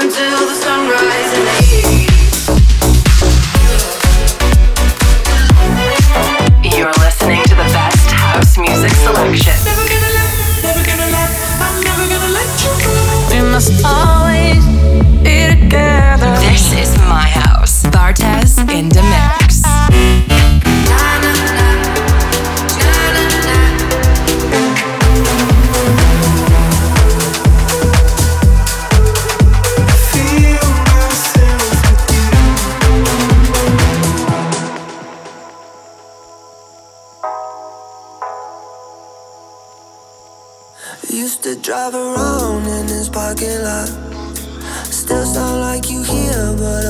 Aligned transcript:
until 0.00 0.46
the 0.46 0.54
sunrise 0.54 1.32
and. 1.34 2.09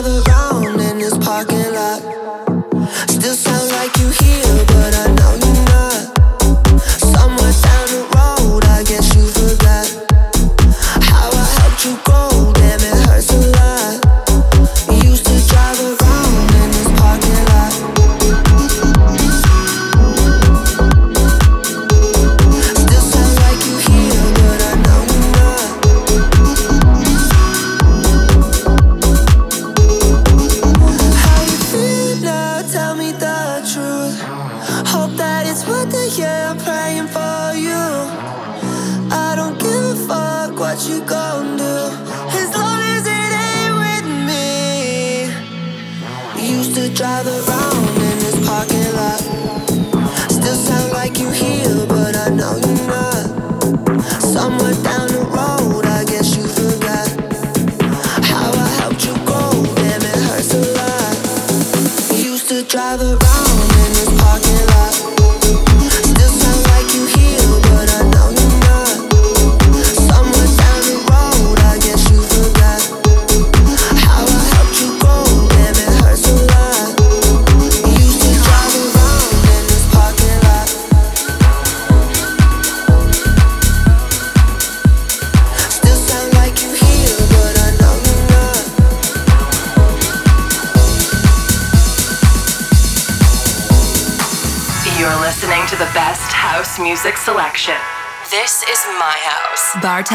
gather 0.00 0.27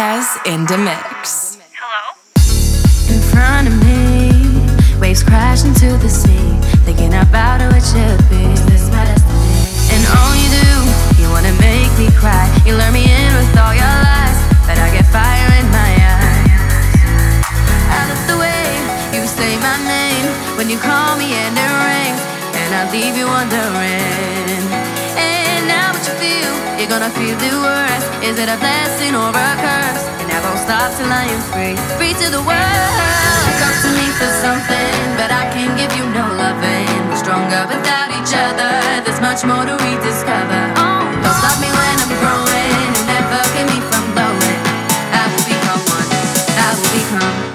the 0.03 0.77
mix. 0.77 1.57
Hello? 1.79 2.03
In 3.09 3.21
front 3.31 3.69
of 3.69 3.75
me, 3.85 4.99
waves 4.99 5.23
crash 5.23 5.63
into 5.63 5.95
the 5.97 6.09
sea, 6.09 6.62
gonna 27.03 27.19
feel 27.19 27.35
the 27.35 27.51
worst. 27.59 28.07
Is 28.23 28.39
it 28.39 28.47
a 28.47 28.57
blessing 28.63 29.11
or 29.15 29.27
a 29.27 29.49
curse? 29.59 30.03
And 30.23 30.31
I 30.31 30.39
won't 30.39 30.59
stop 30.59 30.87
till 30.95 31.11
I 31.11 31.27
am 31.27 31.41
free, 31.51 31.75
free 31.99 32.15
to 32.23 32.27
the 32.31 32.39
world. 32.39 32.95
Come 33.59 33.75
to 33.83 33.89
me 33.99 34.07
for 34.15 34.31
something, 34.39 34.95
but 35.19 35.27
I 35.27 35.51
can't 35.51 35.75
give 35.75 35.91
you 35.99 36.05
no 36.15 36.23
loving. 36.39 36.87
We're 37.09 37.19
stronger 37.19 37.67
without 37.67 38.09
each 38.15 38.31
other. 38.31 38.71
There's 39.03 39.19
much 39.19 39.43
more 39.43 39.65
to 39.67 39.75
rediscover. 39.83 40.63
Oh, 40.79 41.03
don't 41.23 41.37
stop 41.43 41.57
me 41.59 41.67
when 41.67 41.95
I'm 42.03 42.13
growing, 42.23 42.71
and 42.95 43.07
never 43.11 43.41
keep 43.51 43.67
me 43.67 43.79
from 43.89 44.03
blowing. 44.15 44.59
I 45.11 45.23
will 45.27 45.45
become 45.51 45.83
one. 45.91 46.09
I 46.55 46.67
will 46.71 46.91
become. 46.95 47.52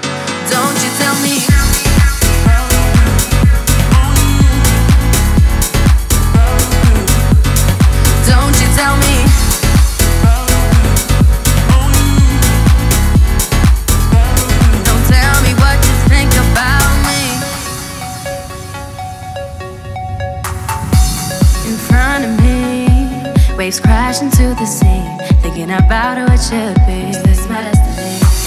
Should 26.49 26.73
be. 26.87 27.13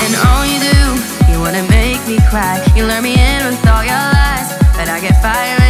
And 0.03 0.15
all 0.27 0.45
you 0.45 0.59
do, 0.59 0.79
you 1.31 1.39
wanna 1.39 1.63
make 1.71 2.03
me 2.09 2.19
cry. 2.29 2.59
You 2.75 2.85
lure 2.85 3.01
me 3.01 3.15
in 3.15 3.47
with 3.47 3.65
all 3.69 3.85
your 3.85 3.95
lies, 3.95 4.49
but 4.75 4.89
I 4.89 4.99
get 5.01 5.23
fire 5.23 5.62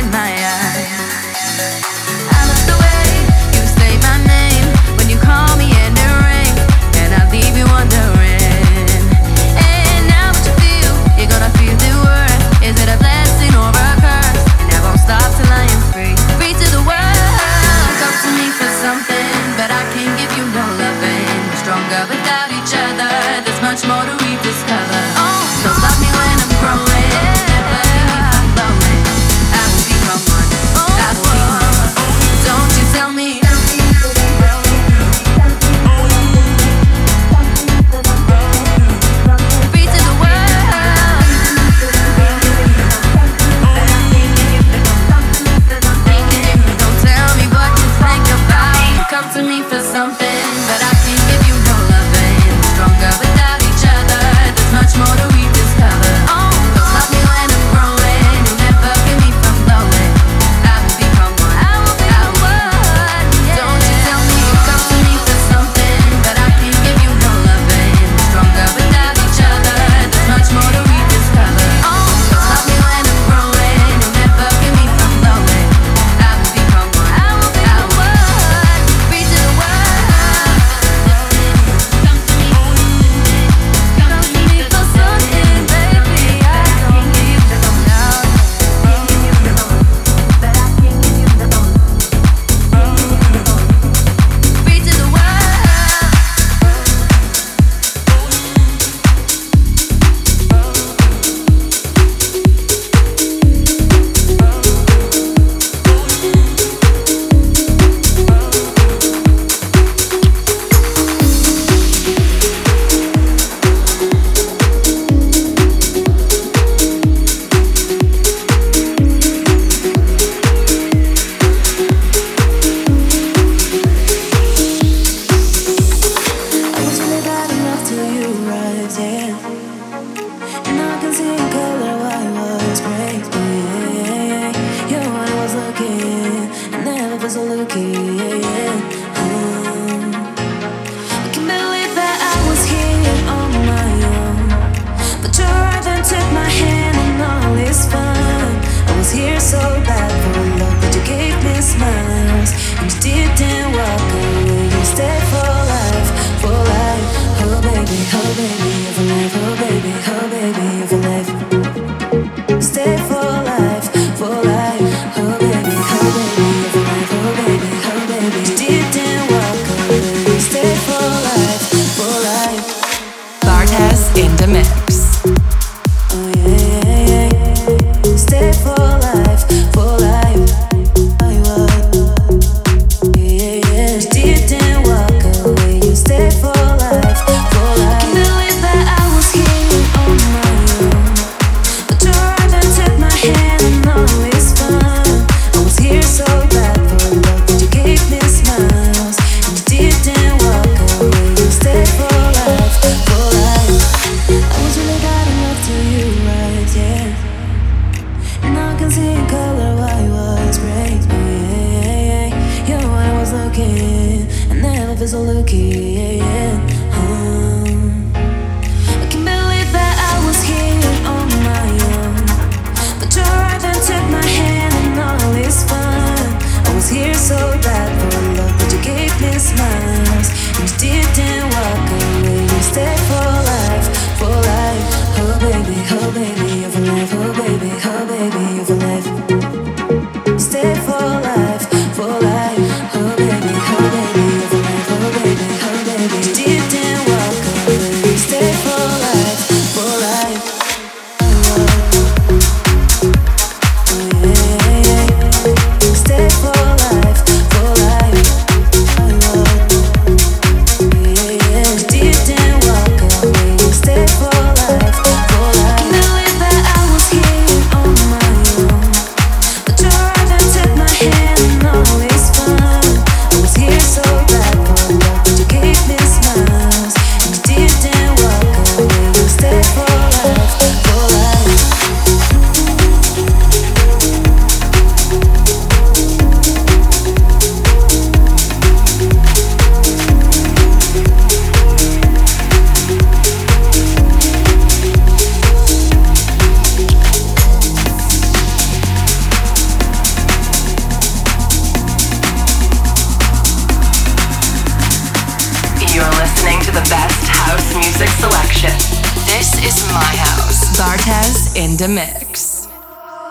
the 311.83 311.89
mix. 311.89 312.69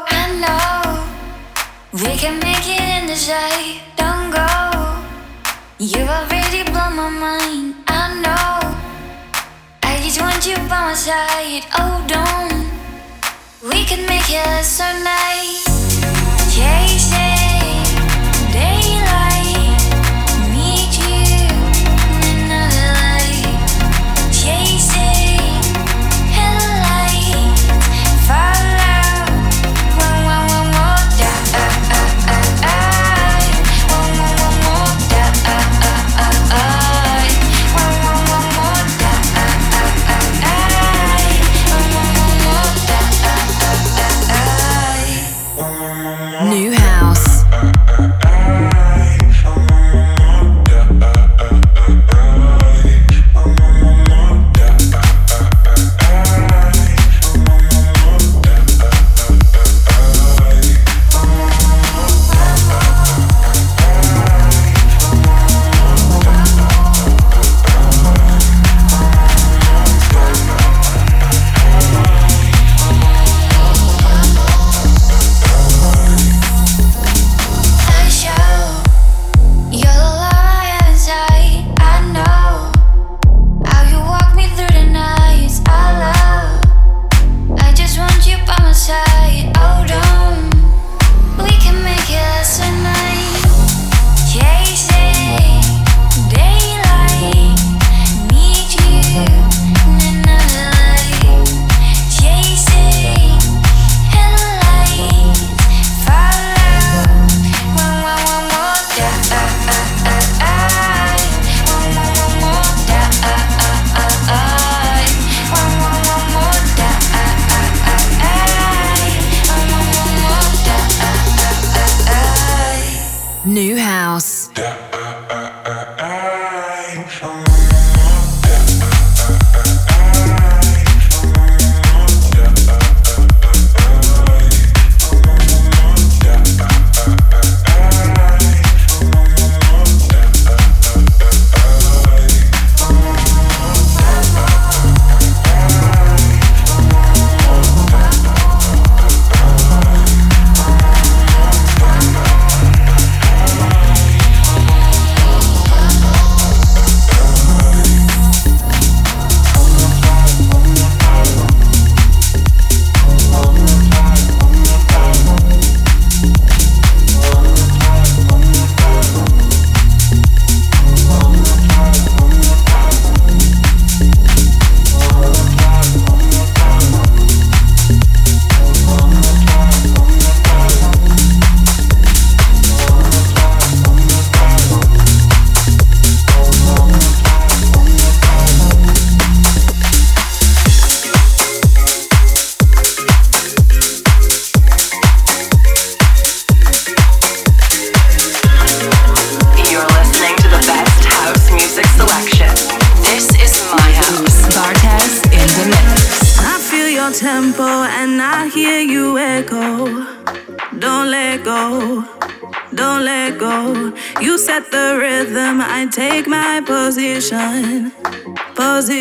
I 0.10 0.27
know 0.43 1.08
we 1.93 2.17
can 2.17 2.38
make 2.39 2.67
it 2.67 2.81
in 2.98 3.08
the 3.08 3.15
shade. 3.15 3.79
Don't 3.96 4.29
go. 4.29 4.48
You 5.79 6.01
already 6.01 6.63
blow 6.70 6.89
my 6.89 7.08
mind. 7.08 7.75
I 7.88 8.20
know. 8.24 8.60
I 9.84 10.01
just 10.03 10.20
want 10.20 10.46
you 10.46 10.58
by 10.67 10.81
my 10.88 10.93
side. 10.93 11.63
Oh, 11.79 12.03
don't. 12.13 12.67
We 13.70 13.86
can 13.86 14.05
make 14.05 14.29
it 14.29 14.65
so 14.65 14.84
nice. 15.01 15.63
Yeah. 16.58 16.90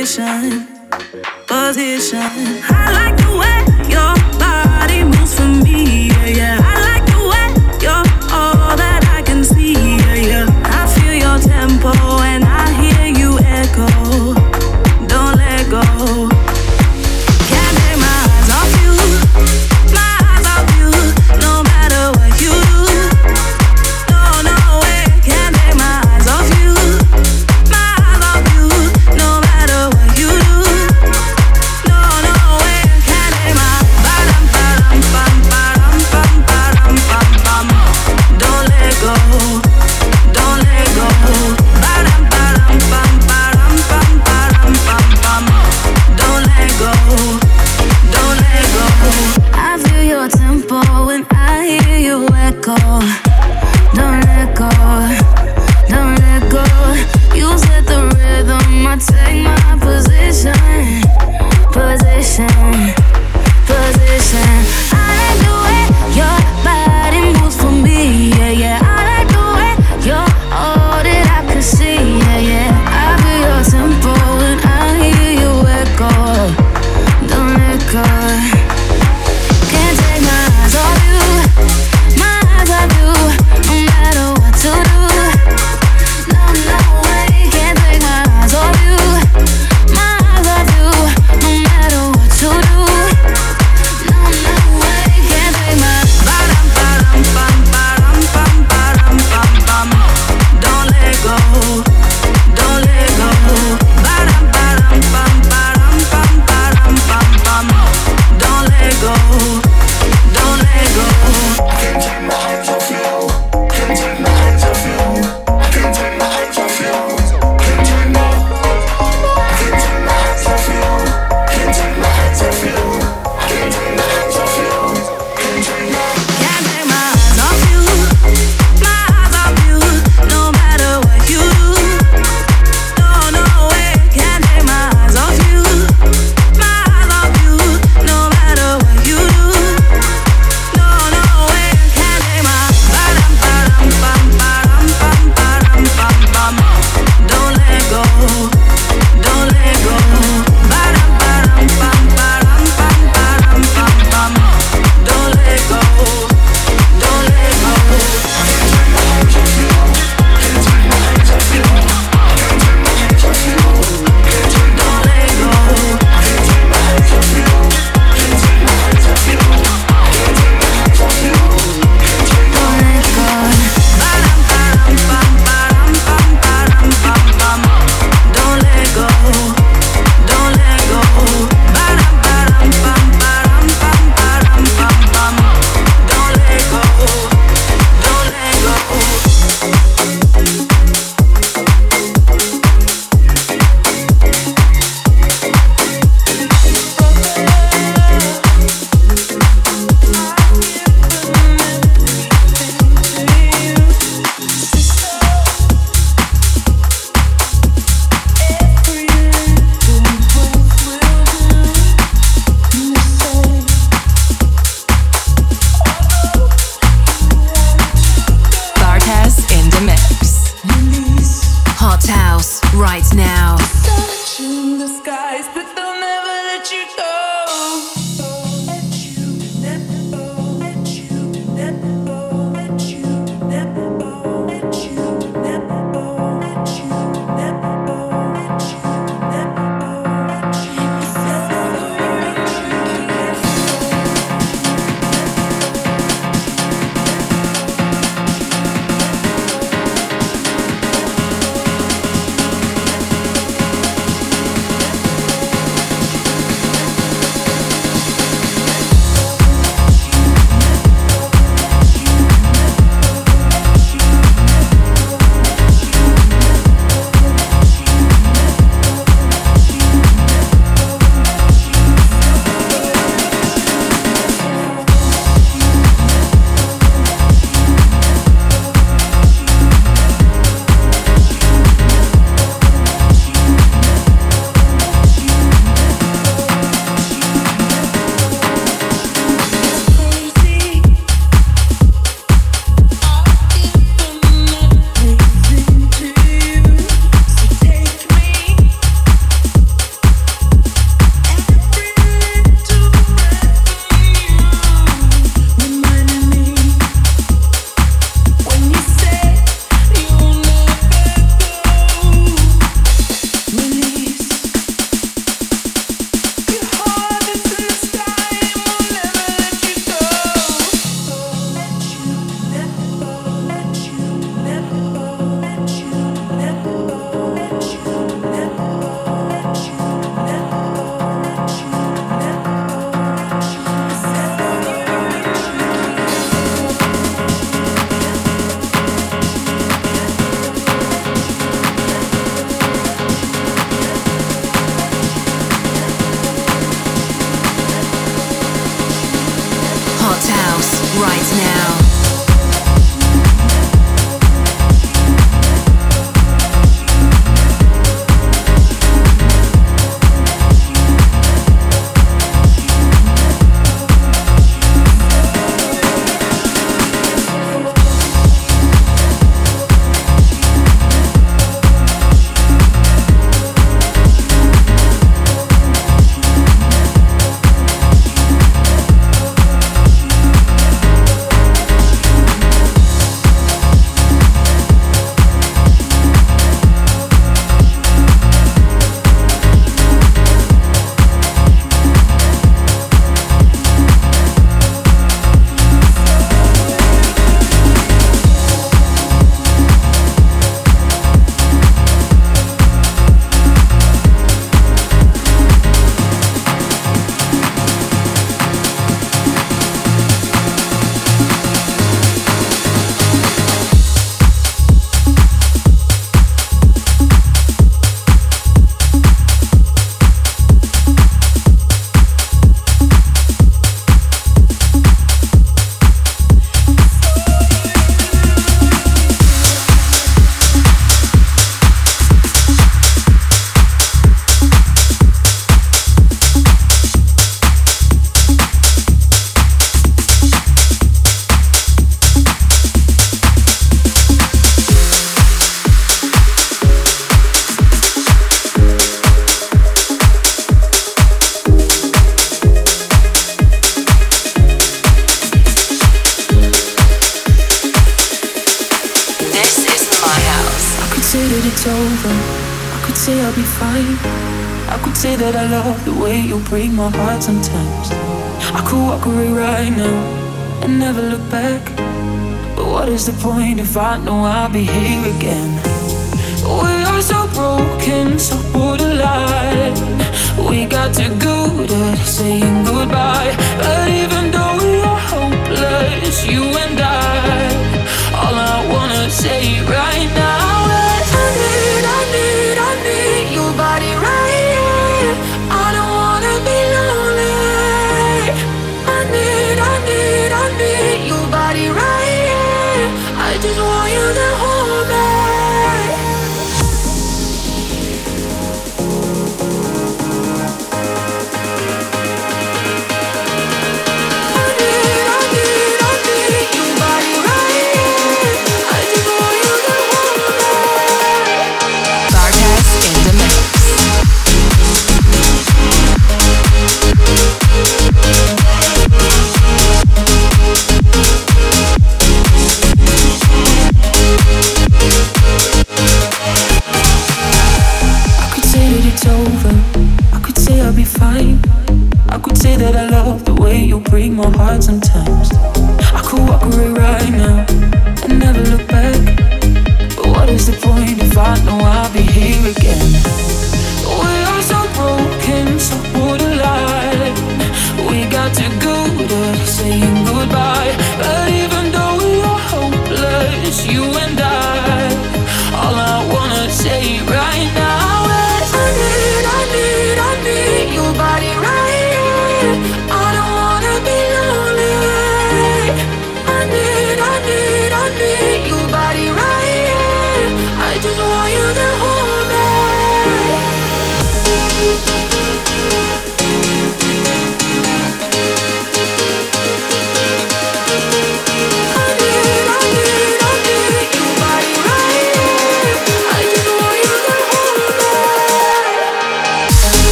position, 0.00 0.66
position. 1.46 2.18
I 2.18 2.90
like 2.98 3.16
the 3.16 3.30
way 3.38 3.58
your 3.88 4.14
body 4.40 5.04
moves 5.04 5.34
for 5.38 5.46
me, 5.46 6.08
yeah, 6.08 6.26
yeah. 6.26 6.63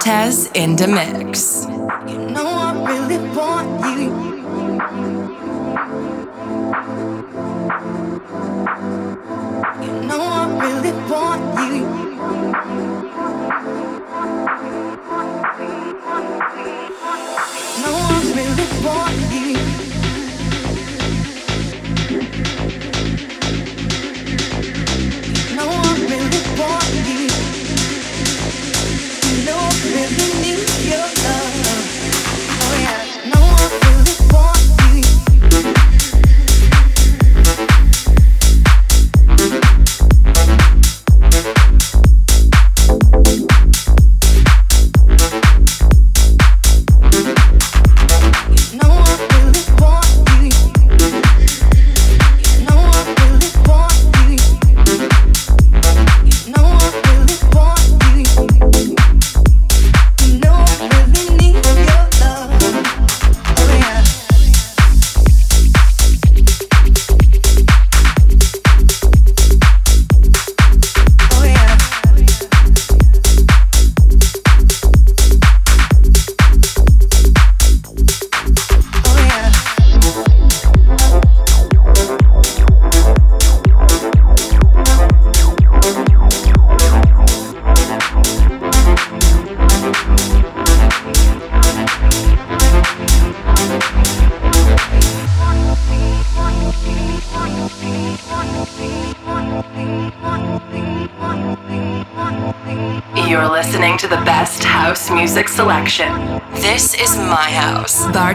Cortez 0.00 0.50
in 0.54 0.76
the 0.76 0.86
mix. 0.86 1.49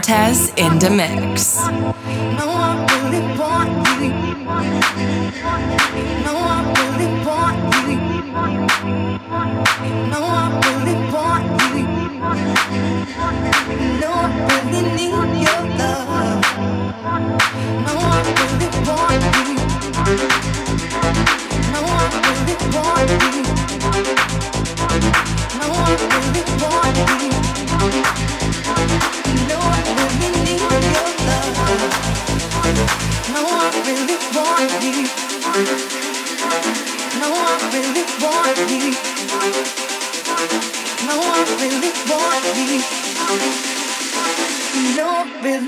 Cortez 0.06 0.52
in 0.56 0.78
the 0.78 0.88
mix. 0.88 1.45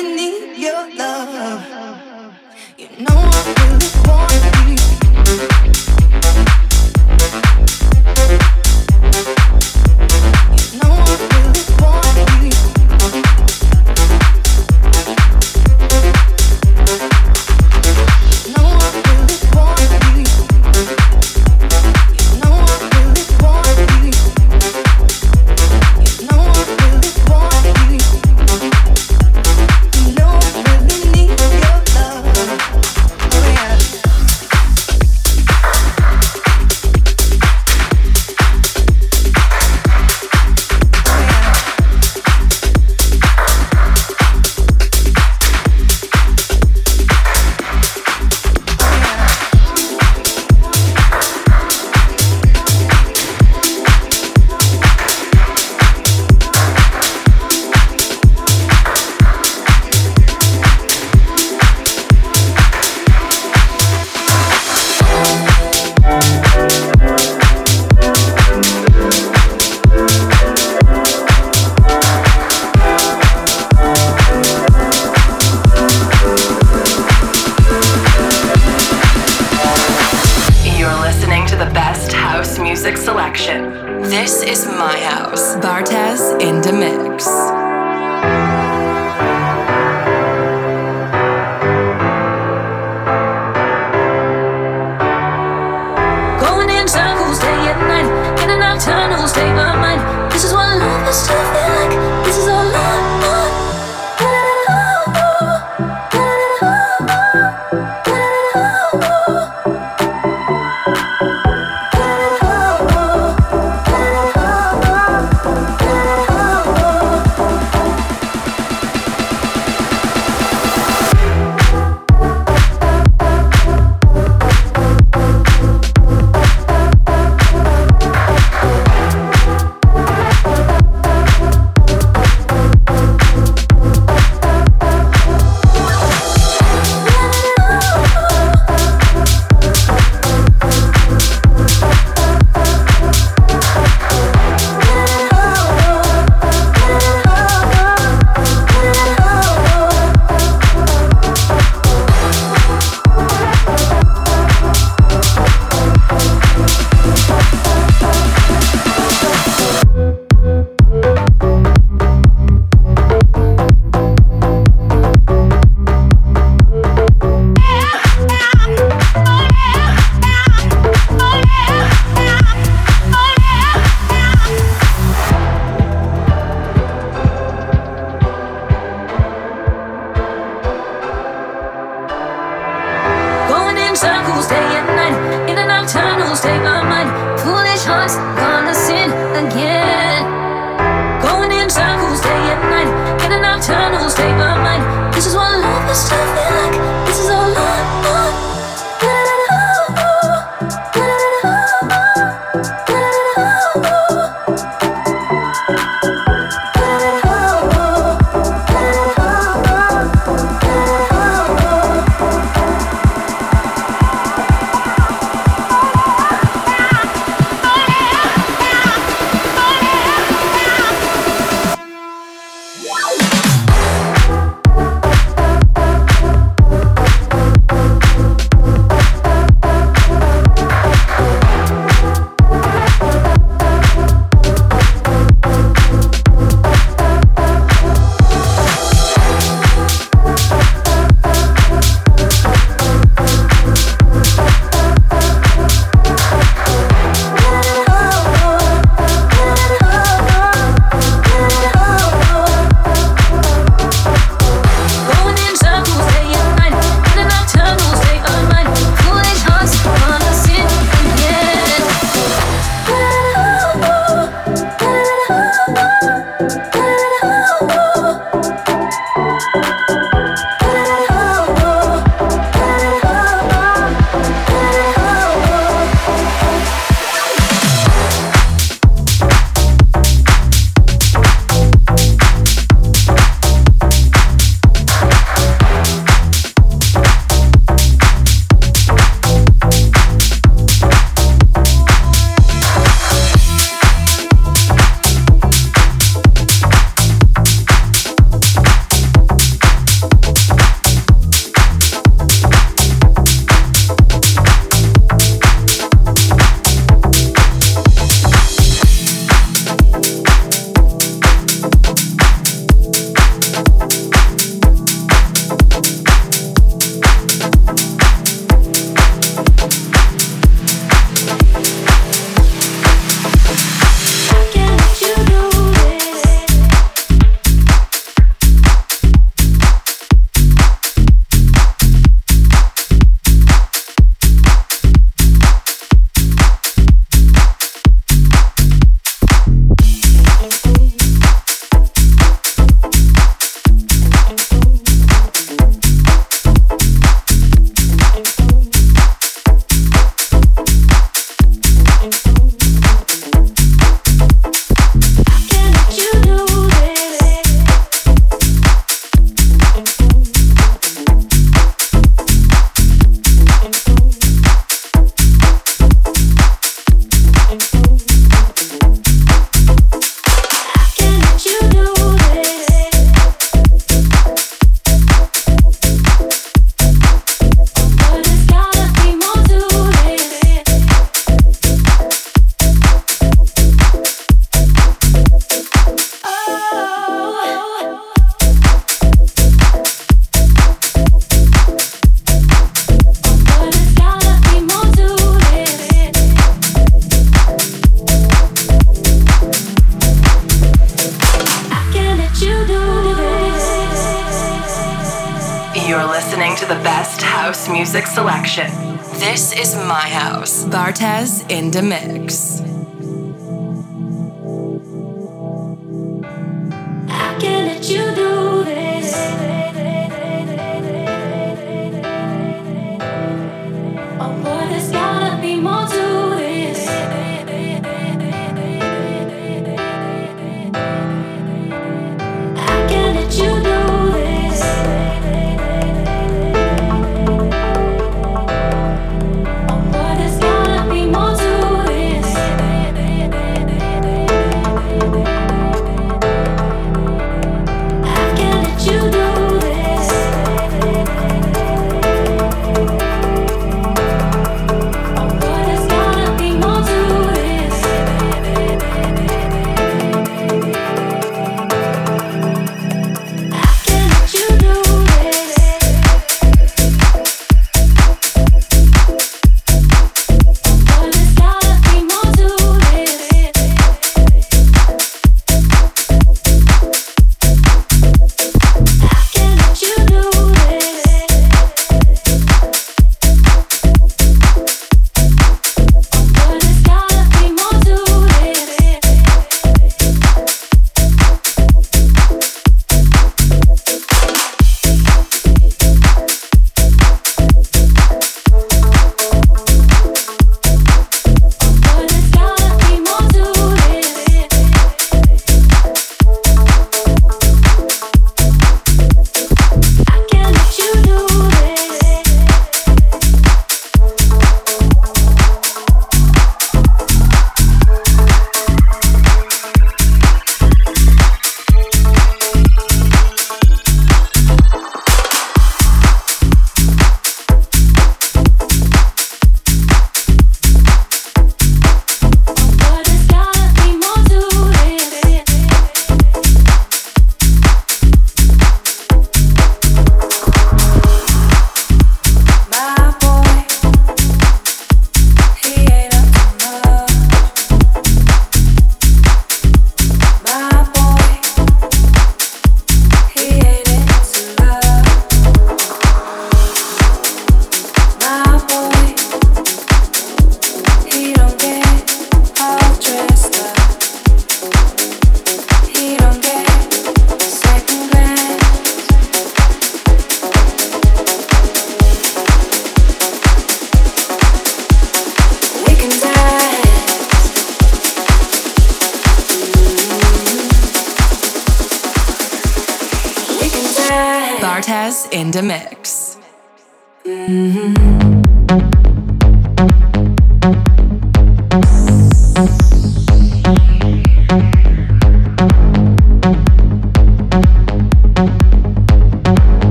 really 0.00 0.16
need 0.16 0.58
your 0.58 0.94
love. 0.96 1.64
You 2.78 2.88
know 2.98 3.06
I 3.10 3.54
really 3.58 4.08
want. 4.08 4.29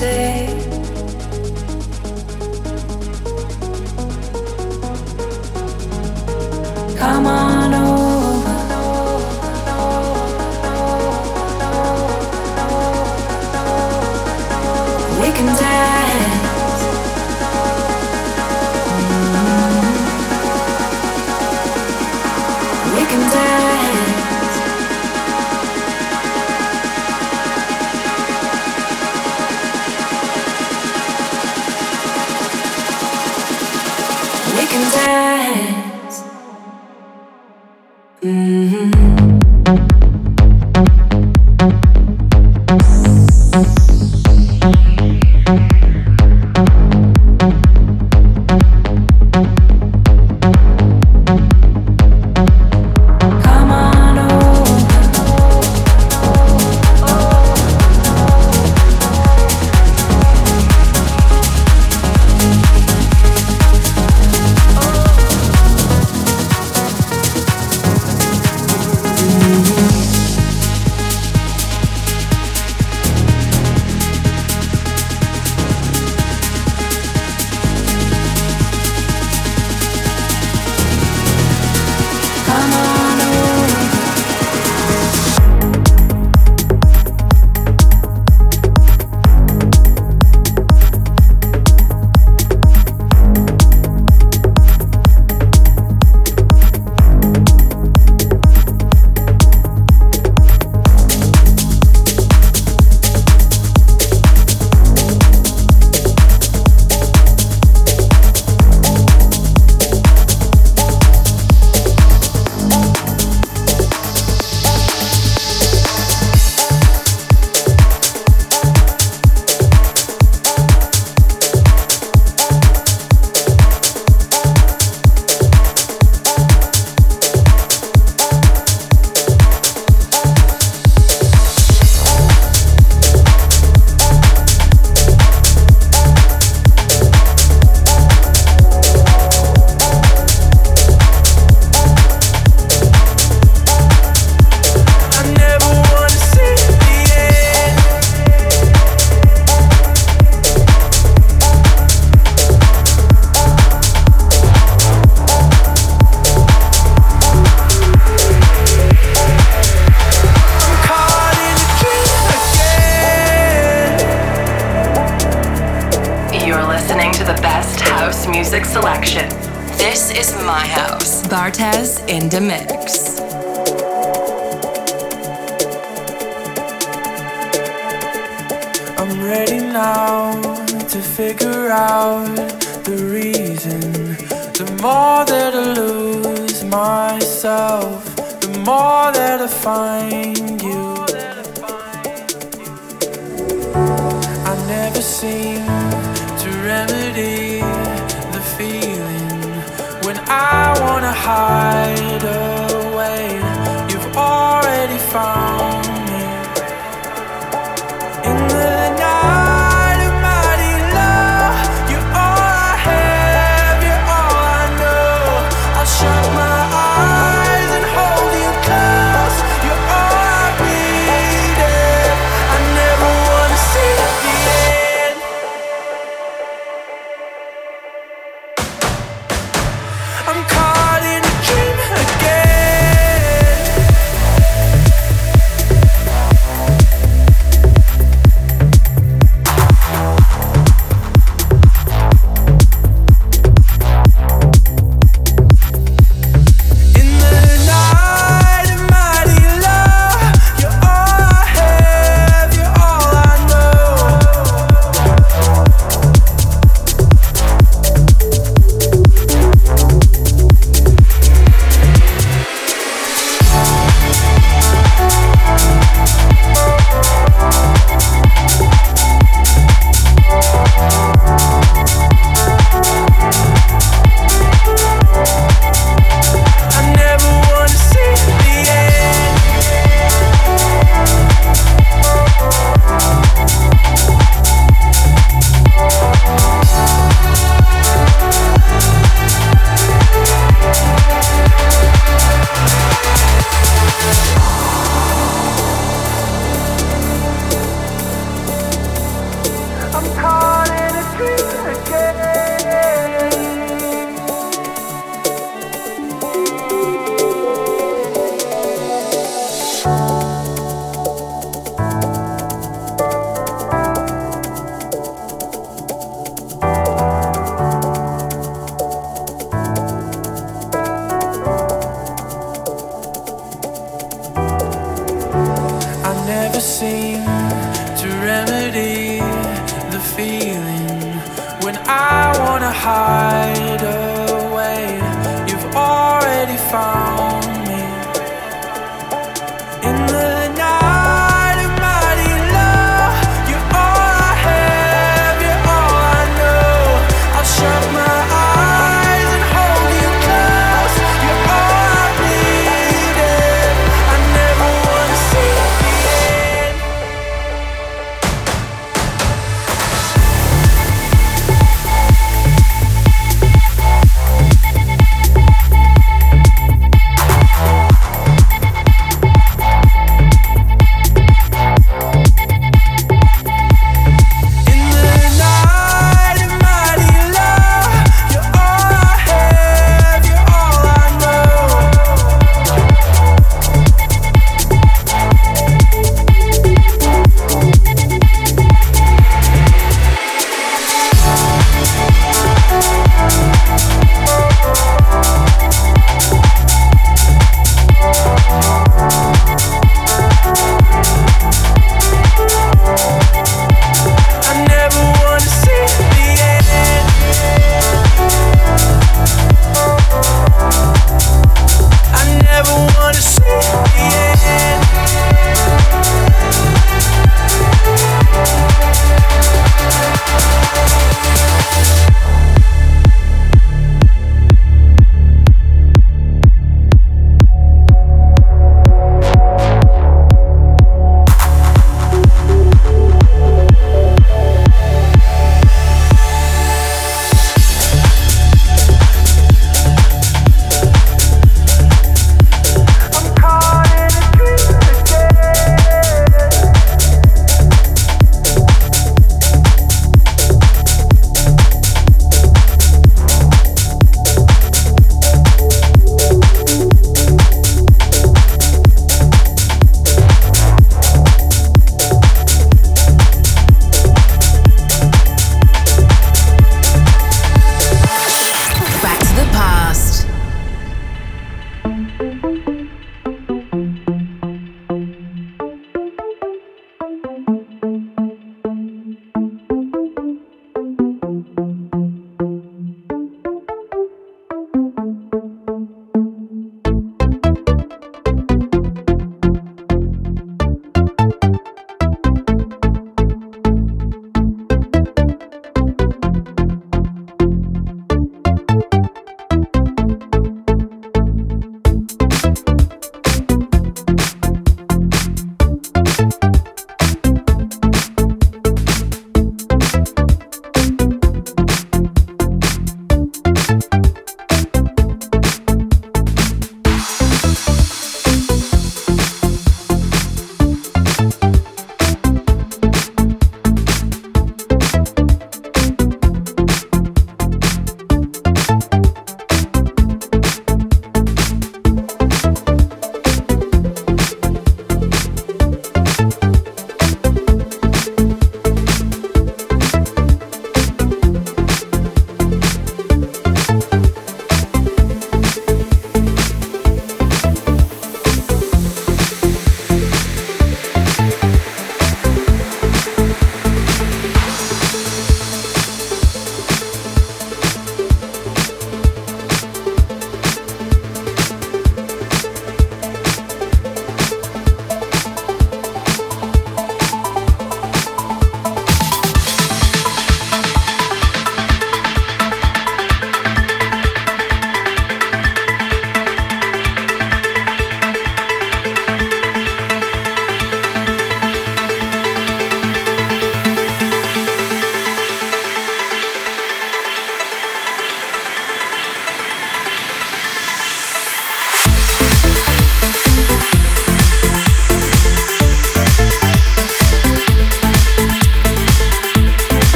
say 0.00 0.29